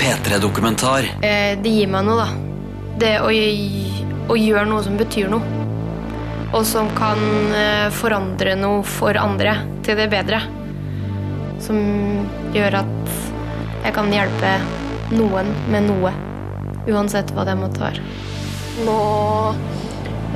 [0.00, 1.08] P3-dokumentar.
[1.24, 2.28] Eh, det gir meg noe, da.
[3.00, 3.30] Det å,
[4.32, 5.64] å gjøre noe som betyr noe.
[6.54, 7.20] Og som kan
[7.56, 9.56] eh, forandre noe for andre
[9.86, 10.40] til det bedre.
[11.62, 11.80] Som
[12.54, 13.16] gjør at
[13.86, 14.56] jeg kan hjelpe
[15.14, 16.12] noen med noe.
[16.86, 18.04] Uansett hva det måtte være.
[18.86, 18.98] Nå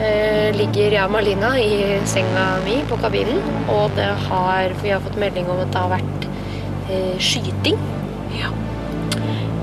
[0.00, 5.02] eh, ligger jeg og Malina i senga mi på kabinen, og det har, vi har
[5.04, 6.28] fått melding om at det har vært
[6.90, 7.78] eh, skyting.
[8.38, 8.50] Ja.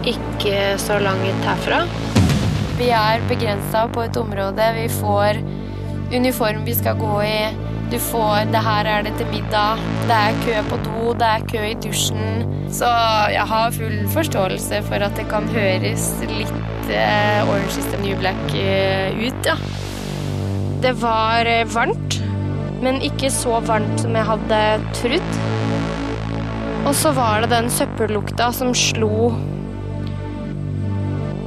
[0.08, 1.82] Ikke så langt herfra.
[2.78, 4.68] Vi er begrensa på et område.
[4.78, 5.39] Vi får
[6.14, 7.39] uniform vi skal gå i.
[7.92, 9.82] Du får Det her er det til middag.
[10.07, 12.46] Det er kø på do, det er kø i dusjen.
[12.71, 12.88] Så
[13.32, 18.16] jeg har full forståelse for at det kan høres litt eh, Orange is the New
[18.19, 19.55] Black eh, ut, ja.
[20.83, 22.19] Det var eh, varmt,
[22.83, 24.64] men ikke så varmt som jeg hadde
[25.00, 25.39] trodd.
[26.88, 29.32] Og så var det den søppellukta som slo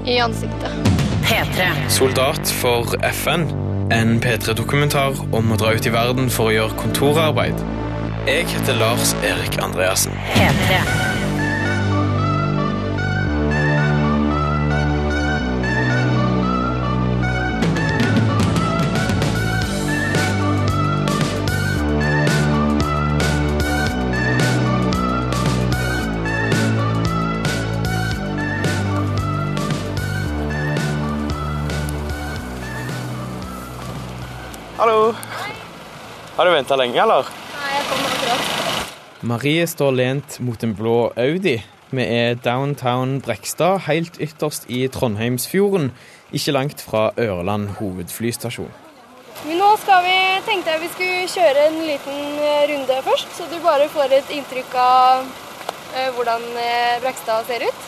[0.06, 0.70] i ansiktet.
[1.24, 1.68] P3.
[1.88, 3.46] Soldat for FN.
[3.90, 7.64] En P3-dokumentar om å dra ut i verden for å gjøre kontorarbeid.
[8.28, 10.14] Jeg heter Lars Erik Andreassen.
[10.36, 11.19] P3.
[36.40, 37.26] Har du venta lenge, eller?
[37.52, 38.92] Nei, jeg kom akkurat.
[39.28, 41.58] Marie står lent mot en blå Audi.
[41.92, 45.90] Vi er downtown Brekstad, helt ytterst i Trondheimsfjorden,
[46.32, 48.72] ikke langt fra Ørland hovedflystasjon.
[49.42, 50.16] Men nå skal vi,
[50.48, 54.34] tenkte jeg vi skulle kjøre en liten eh, runde først, så du bare får et
[54.40, 57.86] inntrykk av eh, hvordan eh, Brekstad ser ut.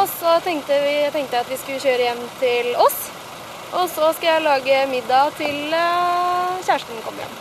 [0.00, 3.00] Og så tenkte, vi, tenkte jeg at vi skulle kjøre hjem til oss.
[3.76, 7.40] Og så skal jeg lage middag til kjæresten kommer hjem.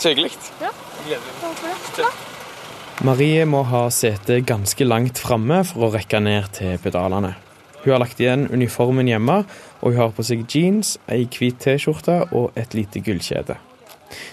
[0.00, 0.32] Så hyggelig.
[0.62, 0.70] Ja.
[1.04, 2.28] Gleder meg.
[3.04, 7.34] Marie må ha setet ganske langt framme for å rekke ned til pedalene.
[7.82, 9.42] Hun har lagt igjen uniformen hjemme,
[9.80, 13.56] og hun har på seg jeans, ei hvit T-skjorte og et lite gullkjede.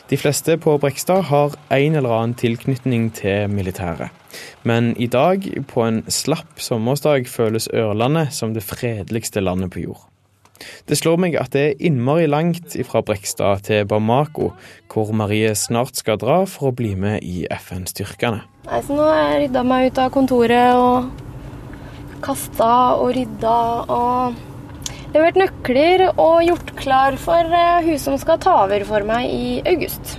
[0.08, 4.16] De fleste på Brekstad har en eller annen tilknytning til militæret.
[4.64, 10.08] Men i dag, på en slapp sommersdag, føles Ørlandet som det fredeligste landet på jord.
[10.88, 14.52] Det slår meg at det er innmari langt fra Brekstad til Bamako,
[14.92, 18.44] hvor Marie snart skal dra for å bli med i FN-styrkene.
[18.68, 21.26] Nei, så nå har jeg rydda meg ut av kontoret og
[22.26, 23.58] kasta og rydda
[23.94, 29.30] og levert nøkler og gjort klar for eh, hun som skal ta over for meg
[29.32, 30.18] i august.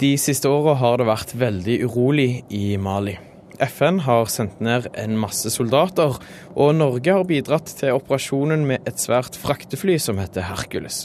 [0.00, 3.18] De siste åra har det vært veldig urolig i Mali.
[3.60, 6.16] FN har sendt ned en masse soldater,
[6.56, 11.04] og Norge har bidratt til operasjonen med et svært fraktefly som heter Hercules.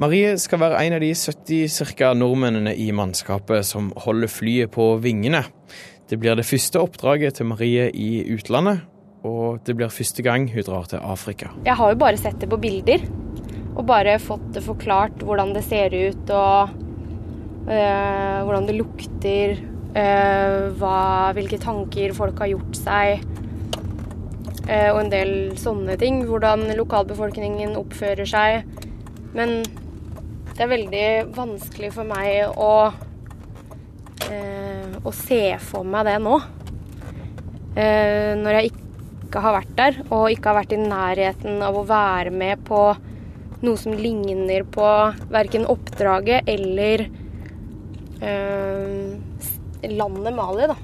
[0.00, 4.88] Marie skal være en av de 70 cirka nordmennene i mannskapet som holder flyet på
[4.98, 5.44] vingene.
[6.10, 8.82] Det blir det første oppdraget til Marie i utlandet,
[9.24, 11.52] og det blir første gang hun drar til Afrika.
[11.64, 13.06] Jeg har jo bare sett det på bilder,
[13.74, 16.74] og bare fått det forklart hvordan det ser ut, og
[17.70, 19.62] øh, hvordan det lukter,
[19.94, 23.22] hva, hvilke tanker folk har gjort seg,
[24.66, 26.24] øh, og en del sånne ting.
[26.26, 28.82] Hvordan lokalbefolkningen oppfører seg.
[29.34, 29.60] Men
[30.54, 32.74] det er veldig vanskelig for meg å,
[34.30, 36.38] øh, å se for meg det nå.
[37.74, 41.86] Eh, når jeg ikke har vært der, og ikke har vært i nærheten av å
[41.88, 42.84] være med på
[43.64, 44.86] noe som ligner på
[45.32, 47.06] verken oppdraget eller
[48.20, 49.14] eh,
[49.92, 50.76] landet Mali, da.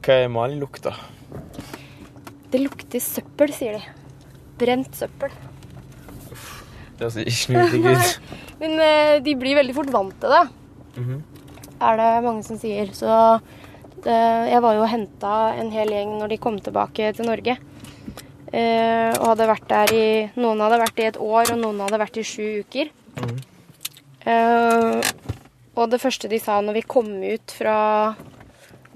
[0.00, 0.92] Hva er Mali-lukta?
[2.50, 3.82] Det lukter søppel, sier de.
[4.60, 5.32] Brent søppel.
[6.98, 8.36] Det høres ikke nydelig ut.
[8.60, 10.44] Men eh, de blir veldig fort vant til det.
[11.00, 11.20] Mhm.
[11.80, 12.90] Er det mange som sier.
[12.92, 13.08] Så
[14.04, 14.16] det,
[14.50, 17.54] jeg var jo og henta en hel gjeng når de kom tilbake til Norge.
[18.50, 20.04] Eh, og hadde vært der i
[20.42, 22.90] Noen hadde vært i et år, og noen hadde vært i sju uker.
[24.26, 25.00] Eh,
[25.80, 27.76] og det første de sa når vi kom ut fra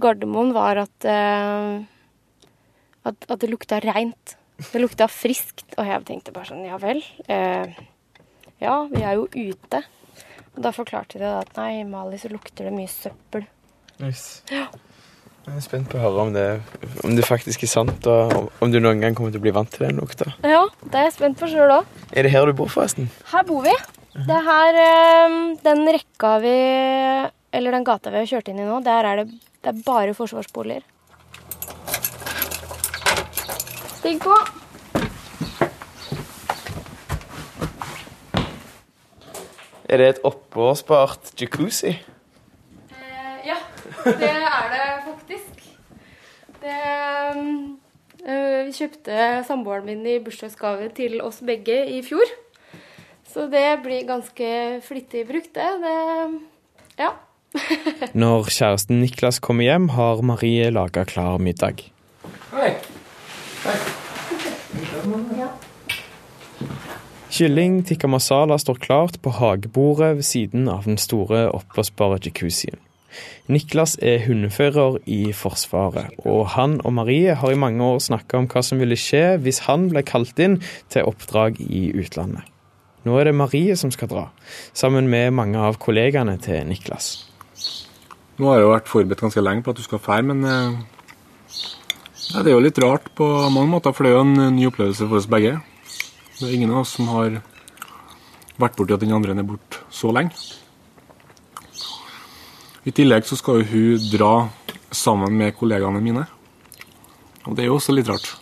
[0.00, 1.82] Gardermoen, var at, eh,
[3.08, 4.36] at, at det lukta reint.
[4.72, 5.64] Det lukta friskt.
[5.78, 7.02] Og jeg tenkte bare sånn, ja vel.
[7.28, 7.74] Eh,
[8.62, 9.82] ja, vi er jo ute.
[10.54, 13.46] Og da forklarte de at nei, i Mali så lukter det mye søppel.
[14.02, 14.42] Nice.
[14.50, 16.44] Jeg er spent på å høre om det,
[17.04, 19.52] om det faktisk er sant, og om- om du noen gang kommer til å bli
[19.52, 20.30] vant til den lukta.
[20.42, 21.84] Ja, det er jeg spent på sjøl òg.
[22.16, 23.10] Er det her du bor, forresten?
[23.30, 23.74] Her bor vi.
[24.14, 25.32] Det er her eh,
[25.64, 26.54] Den rekka vi
[27.50, 29.24] Eller den gata vi har kjørt inn i nå, der er det,
[29.58, 30.82] det er bare forsvarsboliger.
[33.98, 34.34] Stig på.
[39.88, 41.94] Er det et oppåspart jacuzzi?
[41.94, 43.58] Eh, ja,
[44.04, 45.66] det er det faktisk.
[46.62, 46.78] Det
[48.26, 52.43] øh, Vi kjøpte samboeren min i bursdagsgave til oss begge i fjor.
[53.34, 54.48] Så det blir ganske
[54.86, 55.70] flittig brukt, det.
[55.82, 57.08] det ja.
[58.22, 61.82] Når kjæresten Niklas kommer hjem, har Marie laga klar middag.
[62.52, 62.70] Hei.
[67.34, 72.78] Kylling tikka masala står klart på hagebordet ved siden av den store oppblåsbare jacuzzien.
[73.50, 78.50] Niklas er hundefører i Forsvaret, og han og Marie har i mange år snakka om
[78.50, 80.60] hva som ville skje hvis han ble kalt inn
[80.94, 82.53] til oppdrag i utlandet.
[83.04, 84.24] Nå er det Marie som skal dra,
[84.72, 87.26] sammen med mange av kollegaene til Niklas.
[88.40, 90.78] Nå har jeg jo vært forberedt ganske lenge på at du skal fære, men eh,
[92.32, 94.64] ja, det er jo litt rart på mange måter, for det er jo en ny
[94.70, 95.58] opplevelse for oss begge.
[96.38, 97.36] Det er ingen av oss som har
[98.58, 100.34] vært borti at den andre er borte så lenge.
[102.84, 104.32] I tillegg så skal jo hun dra
[104.94, 106.24] sammen med kollegaene mine.
[107.44, 108.32] Og det er jo også litt rart.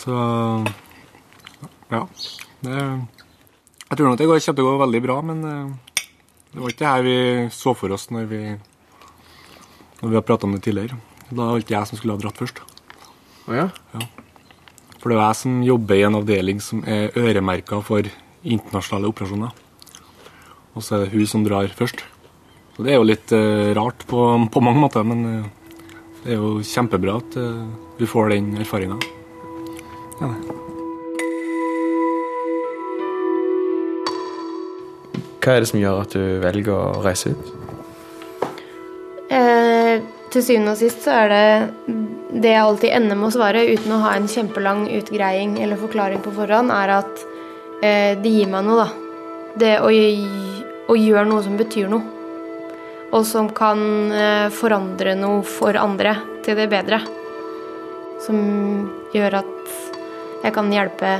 [0.00, 0.14] Så
[1.90, 2.04] ja.
[2.60, 2.76] Det,
[3.88, 6.04] jeg tror nok det går- kommer til å gå veldig bra, men eh,
[6.52, 7.18] det var ikke det her vi
[7.54, 8.42] så for oss når vi,
[10.02, 10.98] når vi har prata om det tidligere.
[11.30, 12.60] Da var det ikke jeg som skulle ha dratt først.
[13.48, 13.68] Å ja?
[15.00, 18.04] For det er jeg som jobber i en avdeling som er øremerka for
[18.44, 19.54] internasjonale operasjoner.
[20.76, 22.04] Og så er det hun som drar først.
[22.76, 24.20] Så det er jo litt uh, rart på,
[24.52, 25.84] på mange måter, men uh,
[26.22, 27.64] det er jo kjempebra at uh,
[27.98, 29.00] vi får den erfaringa.
[30.20, 30.59] Ja, det.
[35.40, 37.52] Hva er det som gjør at du velger å reise ut?
[39.32, 41.94] Eh, til syvende og sist så er det
[42.42, 46.20] det jeg alltid ender med å svare, uten å ha en kjempelang utgreiing eller forklaring
[46.22, 47.24] på forhånd, er at
[47.80, 48.88] eh, det gir meg noe, da.
[49.60, 52.04] Det å, å gjøre noe som betyr noe.
[53.10, 53.80] Og som kan
[54.14, 56.14] eh, forandre noe for andre
[56.44, 57.00] til det bedre.
[58.22, 58.38] Som
[59.16, 59.76] gjør at
[60.44, 61.18] jeg kan hjelpe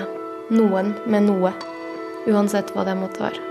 [0.55, 1.57] noen med noe.
[2.31, 3.50] Uansett hva det måtte være.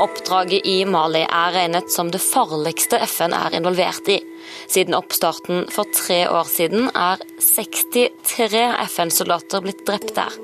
[0.00, 4.16] Oppdraget i Mali er regnet som det farligste FN er involvert i.
[4.70, 10.38] Siden oppstarten for tre år siden er 63 FN-soldater blitt drept der.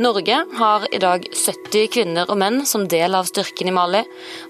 [0.00, 4.00] Norge har i dag 70 kvinner og menn som del av styrken i Mali.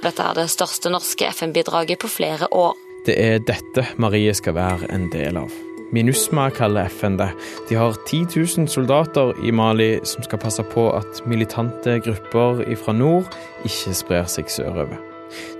[0.05, 2.79] Dette er det største norske FN-bidraget på flere år.
[3.03, 5.72] Det er dette Marie skal være en del av.
[5.93, 7.29] MINUSMA kaller FN det.
[7.69, 8.27] De har 10
[8.59, 13.29] 000 soldater i Mali som skal passe på at militante grupper fra nord
[13.69, 14.97] ikke sprer seg sørover.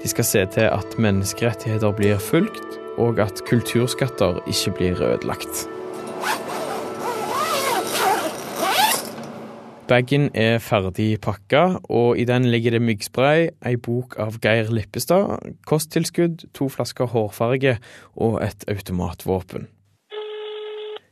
[0.01, 5.67] De skal se til at menneskerettigheter blir fulgt, og at kulturskatter ikke blir ødelagt.
[9.89, 15.53] Bagen er ferdig pakka, og i den ligger det myggspray, ei bok av Geir Lippestad,
[15.69, 17.77] kosttilskudd, to flasker hårfarge
[18.17, 19.69] og et automatvåpen.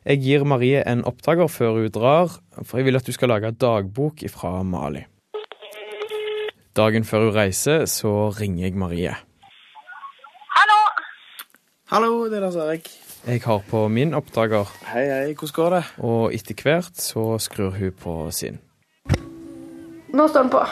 [0.00, 3.50] Jeg gir Marie en oppdager før hun drar, for jeg vil at du skal lage
[3.52, 5.02] dagbok fra Mali.
[6.76, 9.12] Dagen før hun reiser, så ringer jeg Marie.
[10.56, 10.80] Hallo!
[11.92, 12.88] Hallo, det er Lars Erik.
[13.26, 14.72] Jeg har på min oppdager.
[14.88, 15.84] Hei, hei, hvordan går det?
[15.98, 18.56] og etter hvert så skrur hun på sin.
[20.16, 20.62] Nå står den på.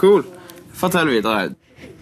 [0.00, 0.24] Cool.
[0.72, 1.50] Fortell videre.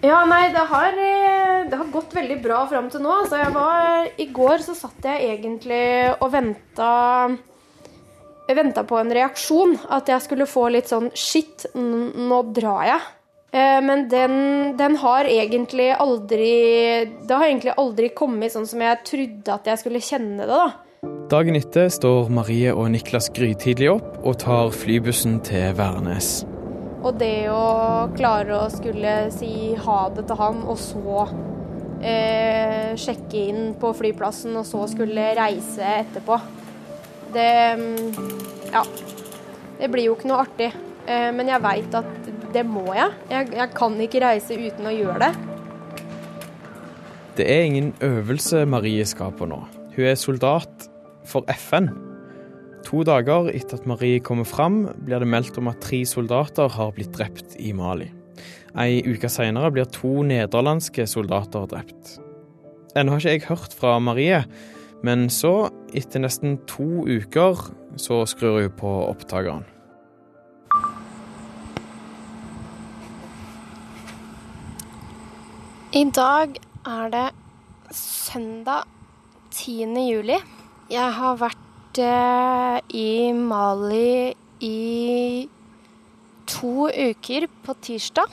[0.06, 1.27] Ja, nei, det har, eh,
[1.70, 3.12] det har gått veldig bra fram til nå.
[3.25, 5.84] Altså, var, I går så satt jeg egentlig
[6.18, 6.90] og venta
[8.56, 9.76] venta på en reaksjon.
[9.92, 13.06] At jeg skulle få litt sånn Shit, nå drar jeg.
[13.52, 14.34] Eh, Men den,
[14.76, 16.50] den har egentlig aldri
[17.08, 20.52] Det har egentlig aldri kommet sånn som jeg trodde at jeg skulle kjenne det.
[20.52, 21.08] da.
[21.30, 26.42] Dagen etter står Marie og Niklas grytidlig opp og tar flybussen til Værnes.
[26.98, 31.28] Og det å klare å skulle si ha det til han, og så
[32.02, 36.40] eh, sjekke inn på flyplassen, og så skulle reise etterpå
[37.35, 38.12] Det mm,
[38.73, 38.85] Ja.
[39.78, 40.73] Det blir jo ikke noe artig.
[41.07, 42.11] Eh, men jeg veit at
[42.52, 43.12] det må jeg.
[43.31, 43.52] jeg.
[43.55, 45.33] Jeg kan ikke reise uten å gjøre det.
[47.38, 49.61] Det er ingen øvelse Marie skal på nå.
[49.95, 50.88] Hun er soldat
[51.28, 51.93] for FN.
[52.88, 56.95] To dager etter at Marie kommer fram, blir det meldt om at tre soldater har
[56.97, 58.09] blitt drept i Mali.
[58.76, 62.18] Ei uke senere blir to nederlandske soldater drept.
[62.96, 64.42] Ennå har ikke jeg hørt fra Marie,
[65.06, 69.64] men så, etter nesten to uker, så skrur hun på opptakeren.
[75.96, 77.28] I dag er det
[77.96, 78.84] søndag
[79.50, 79.94] 10.
[80.04, 80.37] juli.
[80.92, 85.48] Jeg har vært eh, i Mali i
[86.48, 88.28] to uker på tirsdag.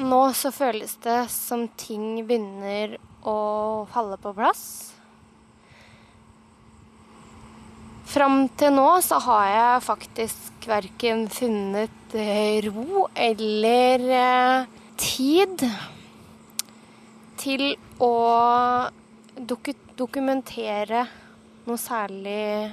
[0.00, 2.94] Nå så føles det som ting begynner
[3.28, 4.62] å falle på plass.
[8.08, 15.66] Fram til nå så har jeg faktisk verken funnet eh, ro eller eh, tid
[17.38, 17.66] til
[18.02, 18.14] å
[19.36, 21.04] dok dokumentere
[21.68, 22.72] noe særlig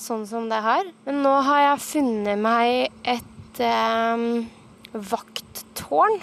[0.00, 0.94] sånn som det her.
[1.04, 4.24] Men nå har jeg funnet meg et eh,
[5.90, 6.20] vakttårn.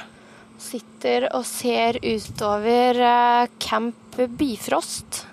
[0.58, 5.28] Sitter og ser utover eh, Camp Bifrost,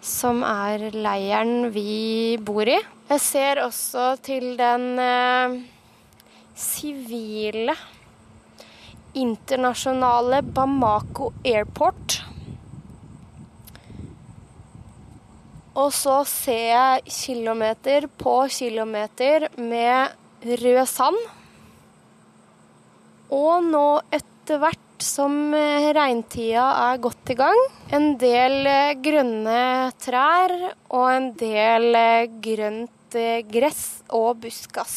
[0.00, 2.78] som er leiren vi bor i.
[3.08, 5.56] Jeg ser også til den eh,
[6.54, 7.74] sivile
[9.14, 12.20] internasjonale Bamako Airport.
[15.76, 20.14] Og så ser jeg kilometer på kilometer med
[20.46, 21.18] rød sand.
[23.34, 27.58] Og nå etter hvert som regntida er godt i gang,
[27.92, 28.68] en del
[29.02, 30.54] grønne trær
[30.94, 31.98] og en del
[32.44, 33.16] grønt
[33.50, 33.82] gress
[34.14, 34.94] og buskas.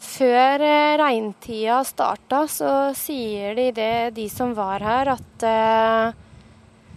[0.00, 0.64] Før
[1.00, 5.46] regntida starta, så sier de det, de som var her, at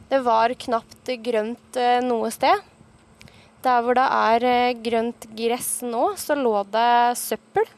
[0.10, 2.58] det var knapt grønt noe sted.
[3.64, 7.70] Der hvor det er grønt gress nå, så lå det søppel.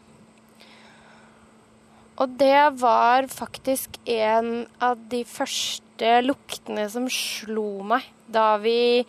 [2.15, 9.03] Og det var faktisk en av de første luktene som slo meg da vi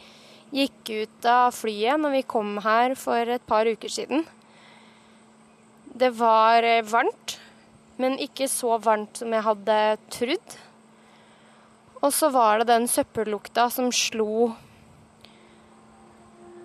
[0.54, 4.26] gikk ut av flyet når vi kom her for et par uker siden.
[5.96, 7.38] Det var varmt,
[7.96, 9.80] men ikke så varmt som jeg hadde
[10.12, 10.60] trodd.
[12.02, 14.50] Og så var det den søppellukta som slo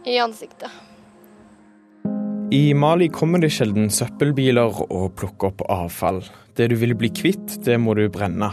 [0.10, 0.91] i ansiktet.
[2.52, 6.18] I Mali kommer det sjelden søppelbiler og plukker opp avfall.
[6.60, 8.50] Det du vil bli kvitt, det må du brenne.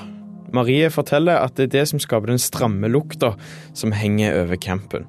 [0.55, 3.33] Marie forteller at det er det som skaper den stramme lukta
[3.75, 5.09] som henger over campen.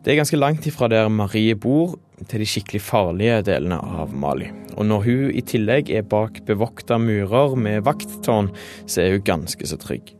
[0.00, 1.98] Det er ganske langt ifra der Marie bor,
[2.30, 4.48] til de skikkelig farlige delene av Mali.
[4.72, 8.48] Og når hun i tillegg er bak bevokta murer med vakttårn,
[8.86, 10.14] så er hun ganske så trygg.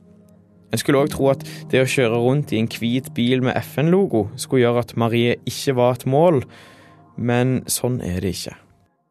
[0.72, 4.26] En skulle òg tro at det å kjøre rundt i en hvit bil med FN-logo
[4.36, 6.42] skulle gjøre at Marie ikke var et mål,
[7.22, 8.56] men sånn er det ikke.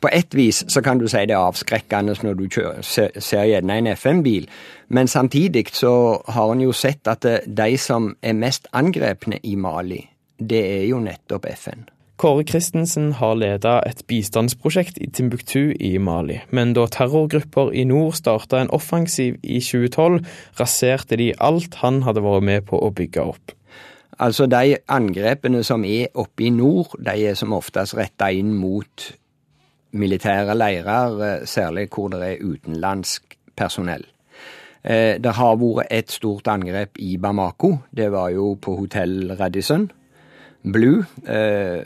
[0.01, 2.81] På ett vis så kan du si det er avskrekkende når du kjører,
[3.21, 4.47] ser gjerne en FN-bil,
[4.89, 5.93] men samtidig så
[6.27, 10.01] har en jo sett at de som er mest angrepne i Mali,
[10.41, 11.85] det er jo nettopp FN.
[12.21, 18.13] Kåre Christensen har leda et bistandsprosjekt i Timbuktu i Mali, men da terrorgrupper i nord
[18.17, 20.19] starta en offensiv i 2012,
[20.59, 23.55] raserte de alt han hadde vært med på å bygge opp.
[24.21, 29.07] Altså, de angrepene som er oppe i nord, de er som oftest retta inn mot
[29.97, 34.05] militære leirer, særlig hvor det er utenlandsk personell.
[34.81, 37.75] Det har vært et stort angrep i Bamako.
[37.93, 39.89] Det var jo på hotell Radisson.
[40.63, 41.81] Blue eh,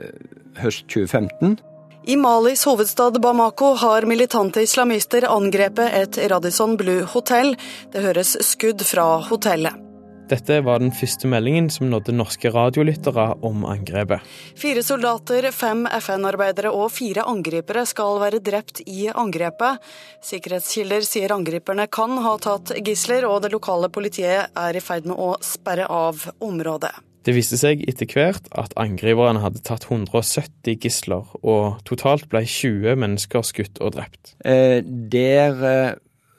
[0.60, 1.60] høst 2015.
[2.08, 7.56] I Malis hovedstad Bamako har militante islamister angrepet et Radisson Blue-hotell.
[7.94, 9.85] Det høres skudd fra hotellet.
[10.26, 14.26] Dette var den første meldingen som nådde norske radiolyttere om angrepet.
[14.58, 19.84] Fire soldater, fem FN-arbeidere og fire angripere skal være drept i angrepet.
[20.26, 25.22] Sikkerhetskilder sier angriperne kan ha tatt gisler, og det lokale politiet er i ferd med
[25.22, 26.96] å sperre av området.
[27.26, 32.98] Det viste seg etter hvert at angriperne hadde tatt 170 gisler, og totalt ble 20
[33.02, 34.36] mennesker skutt og drept.
[34.46, 35.96] Eh, der eh,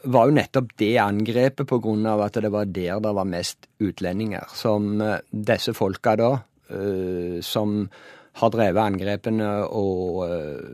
[0.07, 3.69] var jo nettopp det angrepet på grunn av at det var der det var mest
[3.83, 4.47] utlendinger.
[4.55, 6.31] Som eh, disse folka da,
[6.71, 7.83] eh, som
[8.41, 10.65] har drevet angrepene og eh,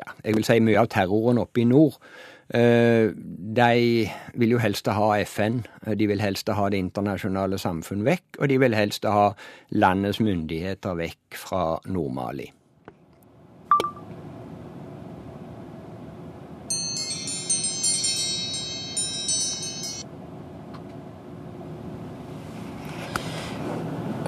[0.00, 1.98] ja, jeg vil si mye av terroren oppe i nord,
[2.52, 3.74] de
[4.36, 5.62] vil jo helst ha FN,
[5.96, 9.30] de vil helst ha det internasjonale samfunn vekk, og de vil helst ha
[9.72, 12.50] landets myndigheter vekk fra Nord-Mali.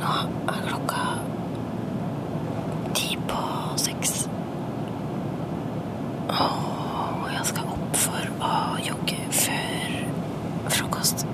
[0.05, 0.15] Nå
[0.53, 1.03] er klokka
[2.93, 3.43] ti på
[3.81, 4.27] seks.
[6.29, 9.95] Og jeg skal opp for å jogge før
[10.75, 11.25] frokost.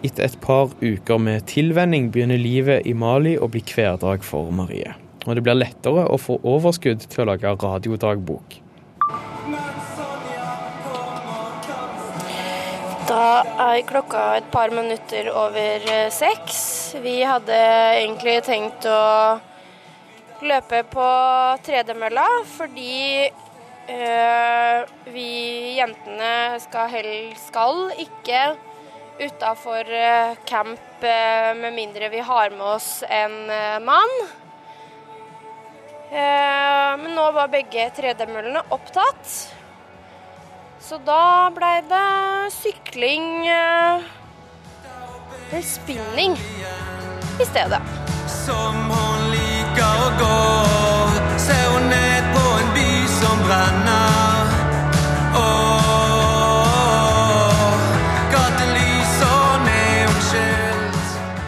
[0.00, 4.94] Etter et par uker med tilvenning begynner livet i Mali å bli hverdag for Marie.
[5.26, 8.56] Og det blir lettere å få overskudd til å lage radiodagbok.
[13.12, 13.26] Da
[13.68, 16.81] er klokka et par minutter over eh, seks.
[17.00, 19.40] Vi hadde egentlig tenkt å
[20.44, 21.06] løpe på
[21.64, 23.30] tredemølla fordi
[23.88, 24.82] øh,
[25.14, 28.42] vi jentene skal, hel- skal ikke
[29.22, 33.48] utafor eh, camp eh, med mindre vi har med oss en
[33.86, 34.12] mann.
[36.12, 39.30] Men nå var begge tredemøllene opptatt.
[40.82, 44.02] Så da blei det sykling Eller
[45.64, 46.36] spinning
[47.42, 47.82] i stedet.
[48.30, 50.40] Som hun liker å gå.
[51.42, 54.32] Ser hun ned på en by som brenner.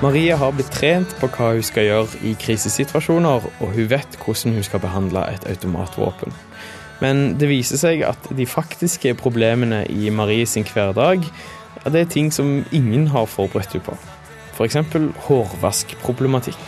[0.04, 4.52] Marie har blitt trent på hva hun skal gjøre i krisesituasjoner, og hun vet hvordan
[4.58, 6.34] hun skal behandle et automatvåpen.
[7.00, 12.12] Men det viser seg at de faktiske problemene i Marie sin hverdag ja, det er
[12.12, 13.96] ting som ingen har forberedt henne på.
[14.54, 14.76] F.eks.
[15.26, 16.58] hårvaskproblematikk.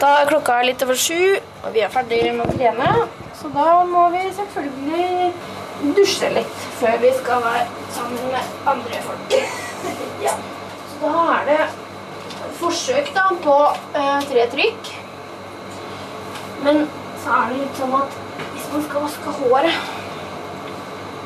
[0.00, 2.88] Da er klokka litt over sju, og vi er ferdig med å trene.
[3.36, 9.36] Så da må vi selvfølgelig dusje litt før vi skal være sammen med andre folk.
[10.26, 10.32] ja.
[10.94, 11.60] Så da er det
[12.60, 13.58] forsøk da på
[14.00, 14.92] eh, tre trykk.
[16.64, 16.86] Men
[17.20, 18.18] så er det litt sånn at
[18.54, 19.94] hvis man skal vaske håret,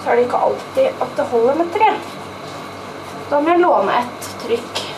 [0.00, 1.90] så er det ikke alltid at det holder med tre.
[3.30, 4.89] Da må jeg låne et trykk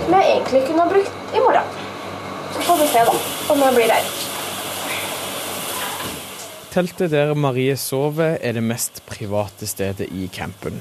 [0.00, 1.74] som jeg egentlig kunne ha brukt i morgen.
[2.52, 3.16] Så får vi se da
[3.52, 4.10] om jeg blir der.
[6.72, 10.80] Teltet der Marie sover, er det mest private stedet i campen.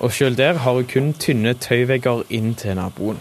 [0.00, 3.20] Og sjøl der har hun kun tynne tøyvegger inn til naboen.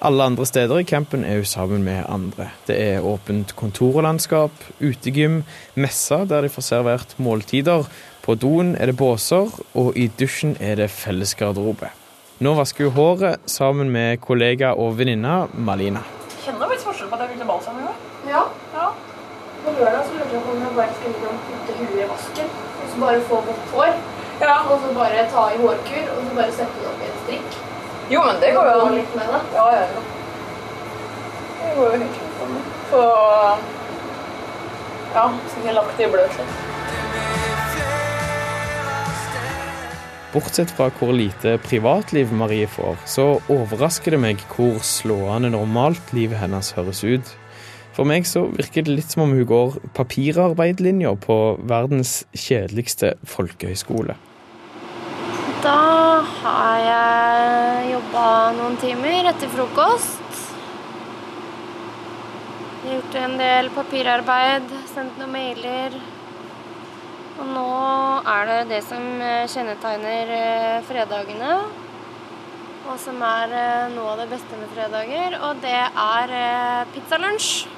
[0.00, 2.50] Alle andre steder i campen er hun sammen med andre.
[2.66, 5.42] Det er åpent kontorlandskap, utegym,
[5.74, 7.86] messer der de får servert måltider.
[8.22, 11.90] På doen er det båser, og i dusjen er det fellesgarderobe.
[12.38, 16.04] Nå vasker hun håret sammen med kollega og venninna Malina.
[16.44, 17.96] Kjenner du litt forskjell på at jeg ville balsam i går?
[18.30, 18.44] Ja.
[19.64, 22.84] På lørdag så lurte jeg på om jeg bare skulle putte huet i vasken, og
[22.92, 23.90] så bare få vått hår.
[24.44, 27.58] Og så bare ta i hårkur, og så bare sette det opp i en strikk.
[28.14, 28.94] Jo, men det går jo an.
[29.00, 29.42] litt med det.
[29.58, 30.06] Ja, ja, ja.
[31.58, 32.72] Det går jo helt fint.
[32.92, 33.02] Så
[35.18, 36.42] ja, så jeg lagt det i bløt.
[40.28, 46.42] Bortsett fra hvor lite privatliv Marie får, så overrasker det meg hvor slående normalt livet
[46.42, 47.30] hennes høres ut.
[47.96, 51.38] For meg så virker det litt som om hun går papirarbeidlinja på
[51.70, 54.18] verdens kjedeligste folkehøyskole.
[55.64, 55.80] Da
[56.42, 58.28] har jeg jobba
[58.60, 60.44] noen timer etter frokost.
[62.84, 65.98] Gjort en del papirarbeid, sendt noen mailer.
[67.38, 67.66] Og nå
[68.26, 71.58] er det det som eh, kjennetegner eh, fredagene.
[72.88, 76.32] Og som er eh, noe av det beste med fredager, og det er
[76.94, 77.68] pizzalunsj.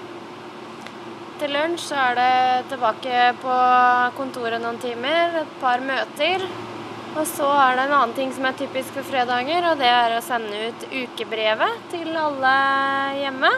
[1.41, 3.59] Til lunsj så er det tilbake på
[4.17, 6.45] kontoret noen timer, et par møter.
[7.17, 10.15] Og så er det en annen ting som er typisk for fredager, og det er
[10.15, 12.55] å sende ut ukebrevet til alle
[13.19, 13.51] hjemme.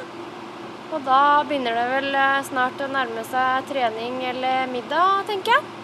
[0.93, 5.82] Og da begynner det vel snart å nærme seg trening eller middag, tenker jeg.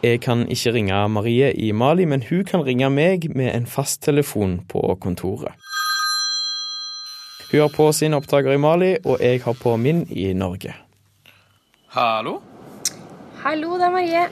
[0.00, 4.62] Jeg kan ikke ringe Marie i Mali, men hun kan ringe meg med en fasttelefon
[4.68, 5.52] på kontoret.
[7.50, 10.72] Hun har på sin opptaker i Mali, og jeg har på min i Norge.
[11.92, 12.38] Hallo?
[13.42, 14.22] Hallo, det er Marie.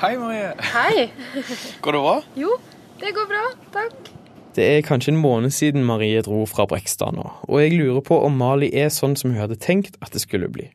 [0.00, 0.50] Hei, Marie.
[0.72, 1.06] Hei.
[1.82, 2.16] Går det bra?
[2.36, 2.56] Jo,
[2.98, 3.44] det går bra.
[3.76, 4.10] Takk.
[4.56, 8.18] Det er kanskje en måned siden Marie dro fra Brekstad nå, og jeg lurer på
[8.26, 10.66] om Mali er sånn som hun hadde tenkt at det skulle bli.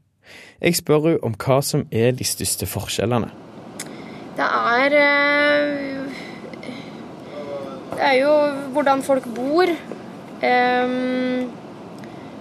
[0.62, 3.32] Jeg spør henne om hva som er de største forskjellene.
[4.38, 6.20] Det er eh,
[7.92, 8.36] Det er jo
[8.76, 9.72] hvordan folk bor.
[10.42, 11.50] Ehm,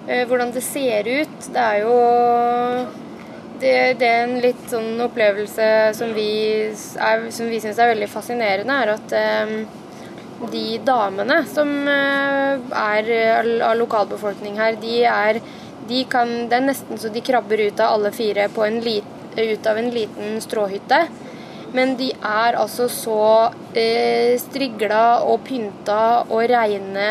[0.08, 1.48] eh, hvordan det ser ut.
[1.52, 1.96] Det er jo
[3.60, 5.66] det, det er en litt sånn opplevelse
[5.98, 6.30] som vi,
[6.96, 9.56] er, vi syns er veldig fascinerende, er at ehm,
[10.52, 13.10] de damene som eh, er
[13.66, 15.42] av lokalbefolkning her, de er,
[15.90, 19.16] de kan, det er nesten så de krabber ut av alle fire på en lit,
[19.36, 21.00] ut av en liten stråhytte.
[21.74, 23.18] Men de er altså så
[23.78, 27.10] eh, strigla og pynta og reine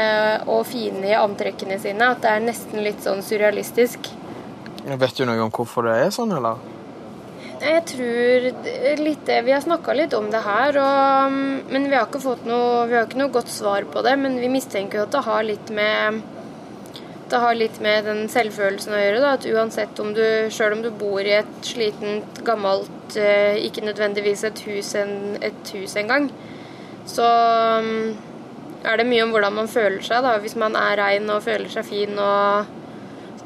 [0.52, 4.12] og fine i antrekkene sine at det er nesten litt sånn surrealistisk.
[4.89, 6.60] Vet du noe om hvorfor det er sånn, eller?
[7.60, 8.46] Jeg tror
[9.04, 11.39] litt Vi har snakka litt om det her, og,
[11.72, 14.15] men vi har ikke fått noe Vi har ikke noe godt svar på det.
[14.20, 16.22] Men vi mistenker jo at det har litt med
[17.32, 19.20] det har litt med den selvfølelsen å gjøre.
[19.24, 23.86] Da, at uansett om du Sjøl om du bor i et slitent, gammelt eh, Ikke
[23.86, 26.30] nødvendigvis et hus, en, et hus engang,
[27.10, 27.26] så
[27.84, 28.04] mm,
[28.86, 30.24] er det mye om hvordan man føler seg.
[30.26, 30.38] da.
[30.42, 32.78] Hvis man er rein og føler seg fin og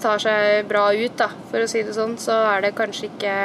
[0.03, 3.35] tar seg bra ut, da, for å si det sånn, så er det kanskje ikke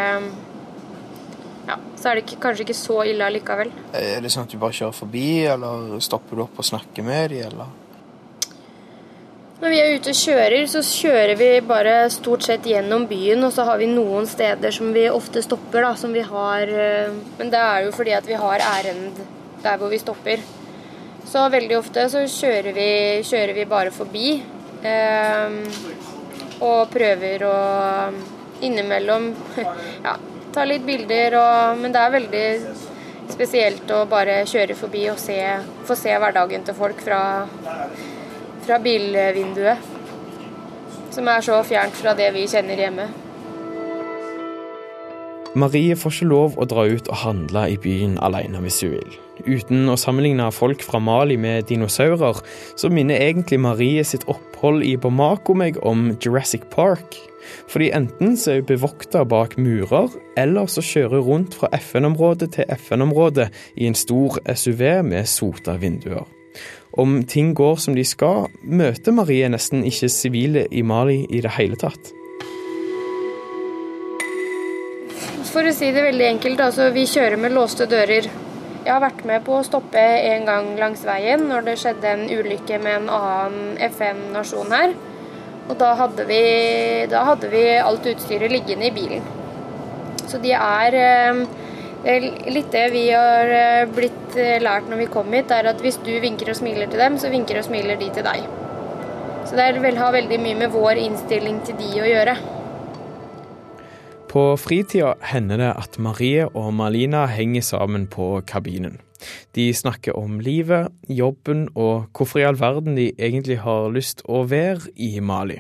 [1.69, 3.71] ja, så er det ikke, kanskje ikke så ille allikevel.
[3.97, 7.35] Er det sånn at du bare kjører forbi, eller stopper du opp og snakker med
[7.35, 7.78] dem, eller?
[9.59, 13.51] Når vi er ute og kjører, så kjører vi bare stort sett gjennom byen, og
[13.51, 17.51] så har vi noen steder som vi ofte stopper, da, som vi har eh, Men
[17.51, 19.19] det er jo fordi at vi har ærend
[19.65, 20.45] der hvor vi stopper.
[21.27, 22.91] Så veldig ofte så kjører vi,
[23.27, 24.37] kjører vi bare forbi.
[24.87, 25.59] Eh,
[26.63, 27.57] og prøver å
[28.63, 29.33] innimellom
[30.07, 30.15] ja,
[30.55, 32.47] ta litt bilder og Men det er veldig
[33.35, 35.39] spesielt å bare kjøre forbi og se,
[35.87, 37.21] få se hverdagen til folk fra,
[38.69, 39.81] fra bilvinduet.
[41.15, 43.07] Som er så fjernt fra det vi kjenner hjemme.
[45.59, 49.17] Marie får ikke lov å dra ut og handle i byen alene hvis hun vil.
[49.49, 52.43] Uten å sammenligne folk fra Mali med dinosaurer,
[52.77, 57.17] så minner egentlig Marie sitt opphold i Bamako meg om Jurassic Park.
[57.73, 62.53] Fordi enten så er hun bevokta bak murer, eller så kjører hun rundt fra FN-område
[62.59, 66.29] til FN-område i en stor SUV med sota vinduer.
[66.99, 71.53] Om ting går som de skal, møter Marie nesten ikke sivile i Mali i det
[71.55, 72.11] hele tatt.
[75.53, 78.27] For å si det veldig enkelt, altså vi kjører med låste dører.
[78.83, 82.27] Jeg har vært med på å stoppe en gang langs veien når det skjedde en
[82.27, 84.99] ulykke med en annen FN-nasjon her.
[85.69, 86.43] Og da hadde, vi,
[87.13, 89.27] da hadde vi alt utstyret liggende i bilen.
[90.27, 91.43] Så de er eh,
[92.05, 95.99] Litt det vi har eh, blitt eh, lært når vi kom hit, er at hvis
[96.07, 98.47] du vinker og smiler til dem, så vinker og smiler de til deg.
[99.49, 102.37] Så det vil ha veldig mye med vår innstilling til de å gjøre.
[104.29, 109.01] På fritida hender det at Marie og Malina henger sammen på kabinen.
[109.57, 114.45] De snakker om livet, jobben og hvorfor i all verden de egentlig har lyst å
[114.47, 115.59] være i Mali.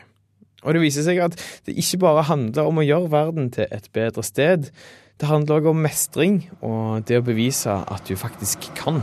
[0.66, 3.88] Og det viser seg at det ikke bare handler om å gjøre verden til et
[3.94, 4.68] bedre sted.
[5.18, 9.00] Det handler òg om mestring og det å bevise at du faktisk kan.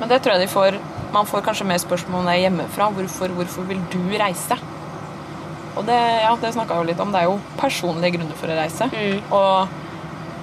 [0.00, 0.76] Men det tror jeg de får
[1.12, 2.86] Man får kanskje mer spørsmål om det hjemmefra.
[2.94, 4.56] Hvorfor, hvorfor vil du reise?
[5.76, 7.10] Og det, ja, det snakka jeg jo litt om.
[7.14, 8.86] Det er jo personlige grunner for å reise.
[9.34, 9.72] Og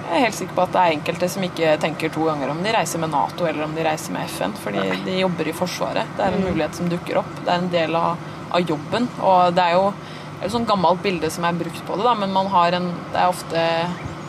[0.08, 2.60] jeg er helt sikker på at det er enkelte som ikke tenker to ganger om
[2.64, 6.12] de reiser med Nato eller om de reiser med FN, fordi de jobber i Forsvaret.
[6.16, 6.50] Det er en Mm.
[6.50, 7.32] mulighet som dukker opp.
[7.44, 8.16] Det er en del av,
[8.52, 9.08] av jobben.
[9.20, 9.92] Og det er jo
[10.42, 13.20] et sånt gammelt bilde som er brukt på det, da, men man har en, det
[13.20, 13.64] er ofte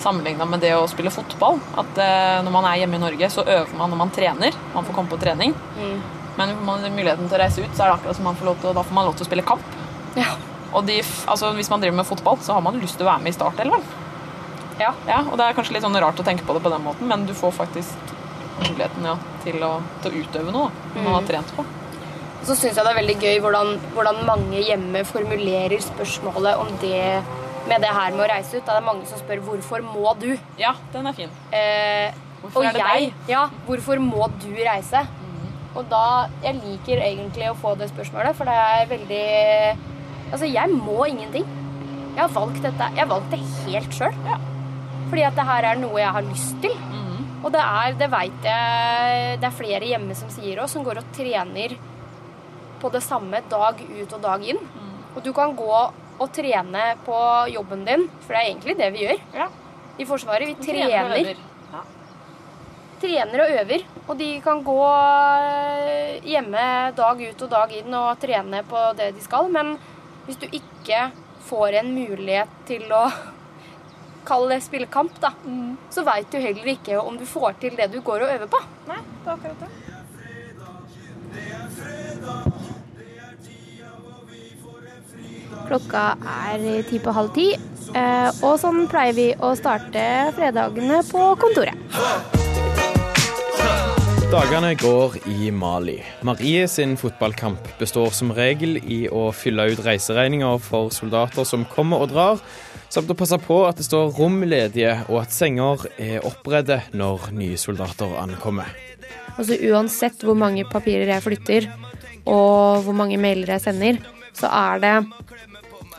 [0.04, 1.60] sammenligna med det å spille fotball.
[1.80, 4.58] At eh, når man er hjemme i Norge, så øver man når man trener.
[4.76, 5.54] Man får komme på trening.
[5.78, 5.98] Mm.
[6.40, 8.48] Men får man muligheten til å reise ut, så er det akkurat som man får
[8.52, 9.66] lov til, da får man lov til å spille kamp.
[10.70, 13.24] Og de, altså, hvis man driver med fotball, så har man lyst til å være
[13.26, 13.84] med i startelveren.
[14.80, 14.94] Ja.
[15.28, 17.26] og det er kanskje litt sånn rart å tenke på det på den måten, men
[17.28, 18.14] du får faktisk
[18.62, 21.28] muligheten ja, til, å, til å utøve noe da, man har Mm.
[21.28, 21.66] trent på.
[22.48, 27.20] Så syns jeg det er veldig gøy hvordan, hvordan mange hjemme formulerer spørsmålet om det
[27.70, 28.66] med det her med å reise ut.
[28.66, 30.40] Da det er mange som spør 'hvorfor må du'?
[30.58, 31.30] Ja, den er fin.
[31.54, 33.30] Eh, Hvorfor og er det jeg, deg?
[33.30, 35.08] Ja, hvorfor må du reise?
[35.76, 39.78] Og da Jeg liker egentlig å få det spørsmålet, for det er veldig
[40.32, 41.46] Altså, jeg må ingenting.
[42.16, 42.90] Jeg har valgt dette.
[42.96, 44.14] Jeg har valgt det helt sjøl.
[45.10, 46.76] Fordi at det her er noe jeg har lyst til.
[47.44, 50.98] Og det er, det veit jeg Det er flere hjemme som sier òg, som går
[50.98, 51.78] og trener
[52.80, 54.60] på det samme dag ut og dag inn.
[55.16, 57.18] Og du kan gå og trene på
[57.54, 59.50] jobben din, for det er egentlig det vi gjør
[60.00, 60.48] i Forsvaret.
[60.48, 61.36] Vi trener.
[63.00, 63.84] Trener og øver.
[64.10, 66.64] Og de kan gå eh, hjemme
[66.98, 69.48] dag ut og dag inn og trene på det de skal.
[69.52, 69.78] Men
[70.28, 71.06] hvis du ikke
[71.48, 73.06] får en mulighet til å
[74.30, 75.32] kalle det spille kamp, da,
[75.90, 78.64] så veit du heller ikke om du får til det du går og øver på.
[78.92, 79.89] Nei, det er akkurat det.
[85.70, 87.52] Klokka er ti på halv ti,
[87.94, 90.02] eh, og sånn pleier vi å starte
[90.34, 91.78] fredagene på kontoret.
[94.30, 96.00] Dagene går i Mali.
[96.26, 102.02] Marie sin fotballkamp består som regel i å fylle ut reiseregninger for soldater som kommer
[102.02, 102.42] og drar,
[102.90, 107.30] samt å passe på at det står rom ledige og at senger er oppredde når
[107.38, 108.70] nye soldater ankommer.
[109.38, 111.70] Altså Uansett hvor mange papirer jeg flytter,
[112.26, 114.02] og hvor mange mailer jeg sender,
[114.38, 114.96] så er det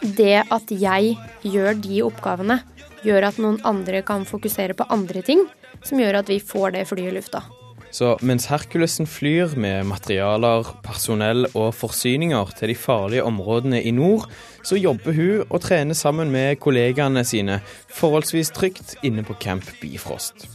[0.02, 2.60] det at jeg gjør de oppgavene,
[3.04, 5.46] gjør at noen andre kan fokusere på andre ting,
[5.84, 7.42] som gjør at vi får det flyet i lufta.
[7.90, 14.28] Så mens Herkulesen flyr med materialer, personell og forsyninger til de farlige områdene i nord,
[14.62, 17.58] så jobber hun og trener sammen med kollegaene sine
[17.90, 20.46] forholdsvis trygt inne på Camp Bifrost.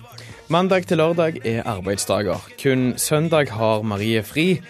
[0.48, 2.40] Mandag til lørdag er arbeidsdager.
[2.62, 4.62] Kun søndag har Marie fri.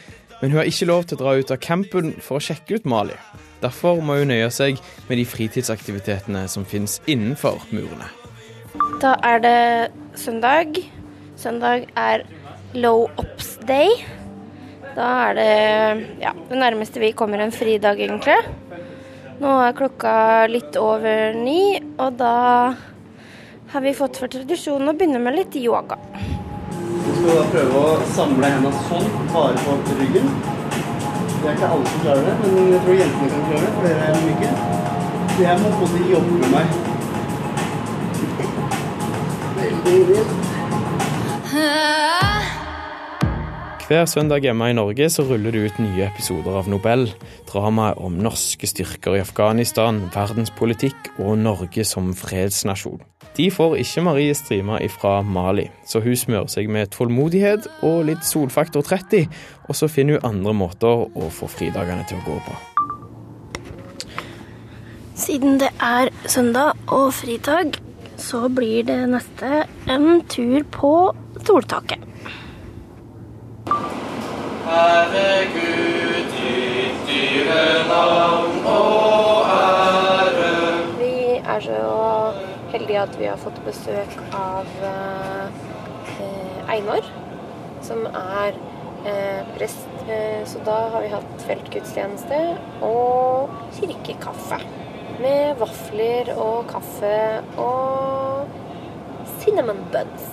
[0.41, 2.87] Men hun har ikke lov til å dra ut av campen for å sjekke ut
[2.87, 3.15] Mali.
[3.65, 4.77] Derfor må hun nøye seg
[5.09, 8.11] med de fritidsaktivitetene som finnes innenfor murene.
[9.01, 9.59] Da er det
[10.19, 10.77] søndag.
[11.39, 12.25] Søndag er
[12.77, 13.89] low ops day.
[14.95, 15.53] Da er det
[16.21, 18.37] ja, det nærmeste vi kommer en fridag, egentlig.
[19.41, 20.13] Nå er klokka
[20.47, 22.35] litt over ni, og da
[23.73, 25.97] har vi fått for tradisjon å begynne med litt yoga.
[26.69, 30.54] Så skal du da prøve å samle hendene sånn, bare på ryggen.
[31.45, 33.81] Det er ikke alle som klarer det, men jeg tror jentene kan klare det, for
[33.85, 34.47] dere er myke.
[35.35, 36.67] Så jeg må få måte jobbe med meg.
[43.85, 47.13] Hver søndag hjemme i Norge så ruller det ut nye episoder av Nobel.
[47.45, 53.05] Dramaet om norske styrker i Afghanistan, verdenspolitikk og Norge som fredsnasjon.
[53.35, 58.23] De får ikke Marie Strima ifra Mali, så hun smører seg med tålmodighet og litt
[58.23, 59.27] solfaktor 30,
[59.67, 62.55] og så finner hun andre måter å få fridagene til å gå på.
[65.19, 67.75] Siden det er søndag og fridag,
[68.15, 70.95] så blir det neste en tur på
[71.43, 71.99] soltaket.
[74.65, 78.44] Herre Gud, ditt dyre navn
[83.05, 87.05] at vi har fått besøk av eh, Einar,
[87.85, 88.57] som er
[89.05, 89.85] eh, prest.
[90.09, 92.41] Eh, så da har vi hatt feltgudstjeneste
[92.85, 94.59] og kirkekaffe.
[95.21, 97.15] Med vafler og kaffe
[97.61, 98.49] og
[99.39, 100.31] cinnamon buds.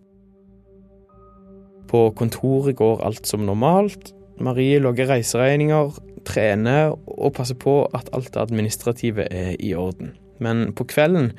[1.85, 4.09] På kontoret går alt som normalt.
[4.41, 5.93] Marie logger reiseregninger,
[6.25, 10.15] trener og passer på at alt det administrative er i orden.
[10.41, 11.31] Men på kvelden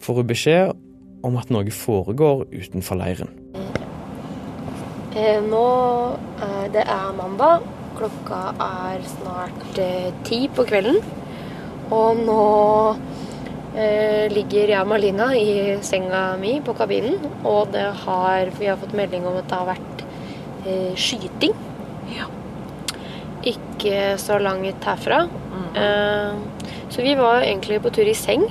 [0.00, 0.72] får hun beskjed
[1.22, 3.36] om at noe foregår utenfor leiren.
[5.10, 5.66] Eh, nå
[6.38, 7.64] er det er mandag.
[7.98, 11.00] Klokka er snart eh, ti på kvelden.
[11.90, 12.44] Og nå
[13.74, 17.18] eh, ligger jeg og Malina i senga mi på kabinen.
[17.42, 20.06] Og det har, vi har fått melding om at det har vært
[20.68, 21.58] eh, skyting.
[23.50, 25.24] Ikke så langt herfra.
[25.74, 26.38] Eh,
[26.90, 28.46] så vi var egentlig på tur i seng,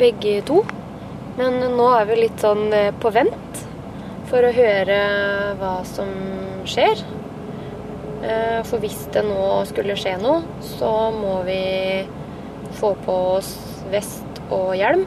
[0.00, 0.64] begge to.
[1.38, 3.53] Men nå er vi litt sånn eh, på vent
[4.34, 4.94] for å høre
[5.60, 6.08] hva som
[6.66, 6.98] skjer.
[8.24, 11.58] Eh, For hvis det nå skulle skje noe, så må vi
[12.80, 13.52] få på oss
[13.92, 15.04] vest og hjelm.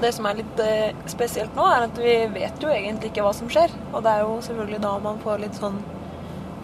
[0.00, 3.32] Det som er litt eh, spesielt nå, er at vi vet jo egentlig ikke hva
[3.34, 3.72] som skjer.
[3.94, 5.80] Og det er jo selvfølgelig da man får litt sånn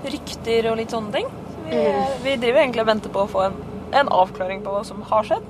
[0.04, 1.26] rykter og litt sånne ting.
[1.30, 2.06] Så vi, Mm.
[2.24, 3.56] vi driver egentlig og venter på å få en,
[3.92, 5.46] en avklaring på hva som har skjedd.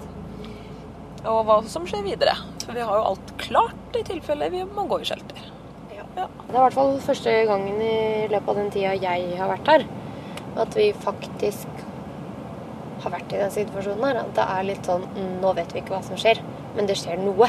[1.25, 2.35] Og hva som skjer videre.
[2.65, 5.41] For vi har jo alt klart i tilfelle vi må gå i shelter.
[6.17, 9.71] Det er i hvert fall første gangen i løpet av den tida jeg har vært
[9.71, 9.85] her,
[10.65, 11.85] at vi faktisk
[13.05, 14.19] har vært i den situasjonen her.
[14.25, 16.43] At det er litt sånn mm, Nå vet vi ikke hva som skjer,
[16.77, 17.49] men det skjer noe.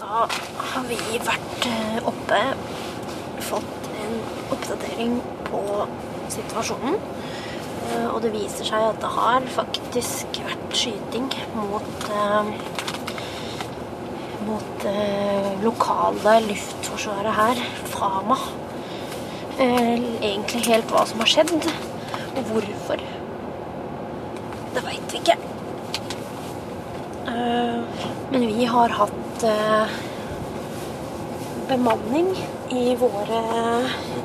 [0.00, 2.40] Da har vi vært eh, oppe,
[3.50, 4.16] fått en
[4.54, 5.18] oppdatering
[5.50, 5.60] på
[6.32, 6.96] situasjonen.
[7.90, 12.52] Eh, Og det viser seg at det har faktisk vært skyting mot eh,
[14.52, 17.60] mot eh, lokale luftforsvaret her,
[17.92, 18.36] Fama.
[19.58, 21.52] Eh, egentlig helt hva som har skjedd,
[22.36, 23.02] og hvorfor.
[24.74, 25.38] Det veit vi ikke.
[27.32, 29.96] Eh, men vi har hatt eh,
[31.72, 32.32] bemanning
[32.72, 33.42] i våre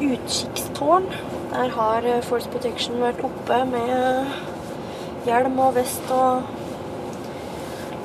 [0.02, 1.12] utkikkstårn.
[1.54, 6.48] Der har eh, Force Protection vært oppe med hjelm og vest og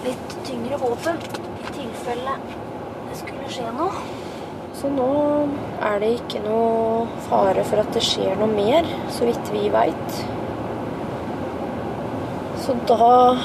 [0.03, 1.42] litt tyngre våpen
[2.03, 2.37] tilfelle
[3.09, 4.05] det skulle skje noe.
[4.75, 5.09] Så nå
[5.85, 10.17] er det ikke noe fare for at det skjer noe mer, så vidt vi veit.
[12.62, 13.37] Så da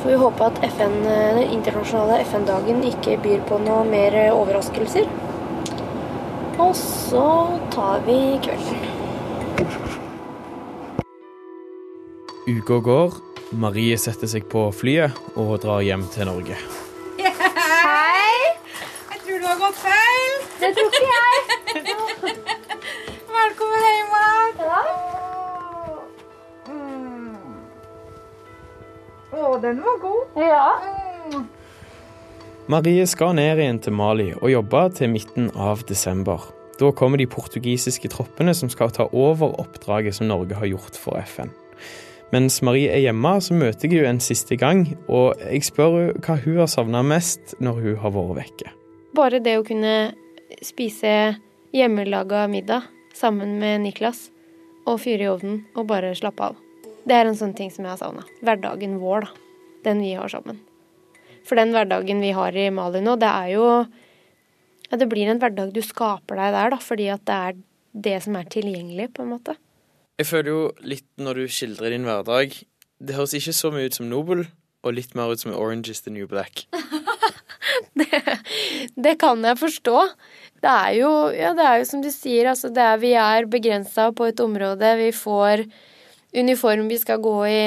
[0.00, 5.06] får vi håpe at FN, den internasjonale FN-dagen ikke byr på noe mer overraskelser.
[6.58, 7.28] Og så
[7.74, 8.82] tar vi kvelden.
[12.48, 13.22] Uka går.
[13.58, 16.58] Marie setter seg på flyet og drar hjem til Norge.
[20.58, 21.36] Det tror ikke jeg.
[23.30, 24.88] Velkommen hjem igjen.
[29.38, 30.40] Å, den var god.
[30.42, 30.66] Ja.
[32.66, 36.50] Marie skal ned igjen til Mali og jobbe til midten av desember.
[36.78, 41.22] Da kommer de portugisiske troppene som skal ta over oppdraget som Norge har gjort for
[41.22, 41.54] FN.
[42.34, 46.22] Mens Marie er hjemme, så møter jeg henne en siste gang, og jeg spør henne
[46.26, 48.72] hva hun har savna mest når hun har vært vekke.
[49.16, 49.94] Bare det å kunne
[50.64, 51.12] spise
[51.74, 54.28] hjemmelaga middag sammen med Niklas
[54.88, 56.56] og fyre i ovnen og bare slappe av.
[57.08, 58.24] Det er en sånn ting som jeg har savna.
[58.44, 59.46] Hverdagen vår, da.
[59.86, 60.58] Den vi har sammen.
[61.46, 63.64] For den hverdagen vi har i Mali nå, det er jo
[64.88, 67.58] ja, Det blir en hverdag du skaper deg der, da, fordi at det er
[68.08, 69.56] det som er tilgjengelig, på en måte.
[70.18, 72.56] Jeg føler jo litt når du skildrer din hverdag
[72.98, 74.46] Det høres ikke så mye ut som Nobel,
[74.82, 76.66] og litt mer ut som Orange is the New Black.
[79.04, 79.96] Det kan jeg forstå.
[80.58, 83.46] Det er jo, ja, det er jo som du sier, altså det er, vi er
[83.50, 84.94] begrensa på et område.
[84.98, 85.62] Vi får
[86.34, 87.62] uniform vi skal gå i.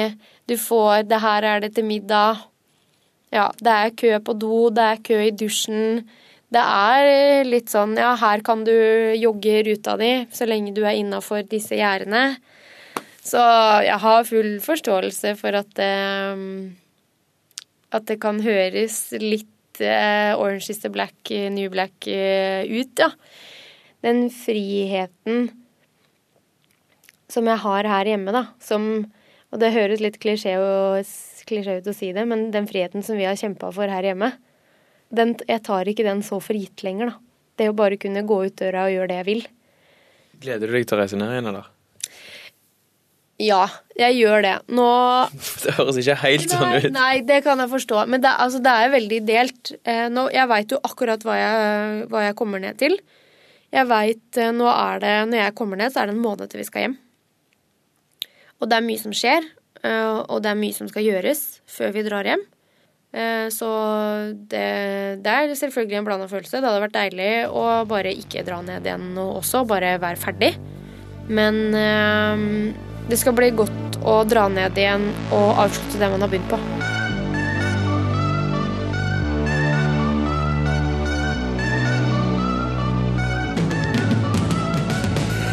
[0.46, 2.48] Du får 'det her er det til middag'.
[3.32, 6.08] Ja, det er kø på do, det er kø i dusjen.
[6.52, 8.74] Det er litt sånn ja, her kan du
[9.16, 12.36] jogge ruta di så lenge du er innafor disse gjerdene.
[13.24, 13.40] Så
[13.86, 16.74] jeg har full forståelse for at det,
[17.94, 22.98] at det kan høres litt eh, Orange is the Black, eh, New Black eh, ut,
[22.98, 23.10] ja.
[24.02, 25.48] Den friheten
[27.32, 29.06] som jeg har her hjemme, da, som
[29.52, 31.04] Og det høres litt klisjé, og,
[31.44, 34.30] klisjé ut å si det, men den friheten som vi har kjempa for her hjemme,
[35.12, 37.18] den, jeg tar ikke den så for gitt lenger, da.
[37.60, 39.42] Det å bare kunne gå ut døra og gjøre det jeg vil.
[40.40, 41.68] Gleder du deg til å reise ned igjen, eller?
[43.40, 43.64] Ja,
[43.96, 44.54] jeg gjør det.
[44.74, 44.88] Nå
[45.64, 46.90] Det høres ikke helt sånn ut.
[46.94, 48.04] nei, det kan jeg forstå.
[48.10, 49.72] Men det, altså, det er veldig delt.
[49.88, 52.98] Eh, nå, jeg veit jo akkurat hva jeg, hva jeg kommer ned til.
[53.72, 56.52] Jeg veit eh, nå er det Når jeg kommer ned, så er det en måned
[56.52, 56.96] til vi skal hjem.
[58.62, 59.46] Og det er mye som skjer,
[59.82, 61.40] eh, og det er mye som skal gjøres
[61.70, 62.48] før vi drar hjem.
[63.52, 63.66] Så
[64.48, 64.60] det,
[65.20, 66.62] det er selvfølgelig en blanda følelse.
[66.62, 70.48] Det hadde vært deilig å bare ikke dra ned igjen nå også, bare være ferdig.
[71.28, 71.60] Men
[73.08, 76.58] det skal bli godt å dra ned igjen og avslutte det man har begynt på.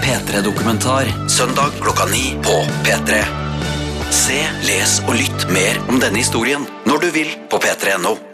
[0.05, 3.21] P3-dokumentar søndag klokka ni på P3.
[4.09, 8.28] Se, les og lytt mer om denne historien når du vil på p3.no.